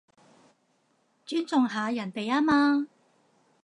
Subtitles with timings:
[1.27, 2.87] 尊重下人哋吖嘛